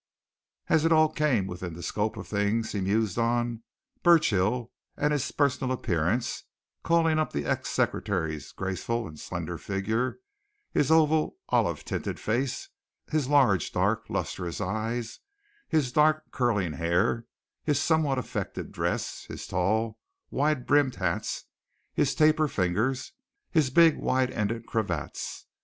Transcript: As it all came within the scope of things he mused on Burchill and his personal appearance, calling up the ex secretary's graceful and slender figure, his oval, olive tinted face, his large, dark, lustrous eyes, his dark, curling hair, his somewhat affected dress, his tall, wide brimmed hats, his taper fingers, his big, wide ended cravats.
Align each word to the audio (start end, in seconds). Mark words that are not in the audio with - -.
As 0.67 0.83
it 0.83 0.91
all 0.91 1.09
came 1.09 1.45
within 1.45 1.75
the 1.75 1.83
scope 1.83 2.17
of 2.17 2.27
things 2.27 2.71
he 2.71 2.81
mused 2.81 3.19
on 3.19 3.61
Burchill 4.01 4.71
and 4.97 5.13
his 5.13 5.31
personal 5.31 5.71
appearance, 5.71 6.43
calling 6.81 7.19
up 7.19 7.31
the 7.31 7.45
ex 7.45 7.69
secretary's 7.69 8.51
graceful 8.51 9.07
and 9.07 9.19
slender 9.19 9.59
figure, 9.59 10.17
his 10.71 10.89
oval, 10.89 11.35
olive 11.49 11.85
tinted 11.85 12.19
face, 12.19 12.69
his 13.11 13.27
large, 13.27 13.71
dark, 13.71 14.09
lustrous 14.09 14.59
eyes, 14.59 15.19
his 15.69 15.91
dark, 15.91 16.23
curling 16.31 16.73
hair, 16.73 17.27
his 17.63 17.79
somewhat 17.79 18.17
affected 18.17 18.71
dress, 18.71 19.25
his 19.25 19.45
tall, 19.45 19.99
wide 20.31 20.65
brimmed 20.65 20.95
hats, 20.95 21.43
his 21.93 22.15
taper 22.15 22.47
fingers, 22.47 23.11
his 23.51 23.69
big, 23.69 23.97
wide 23.99 24.31
ended 24.31 24.65
cravats. 24.65 25.45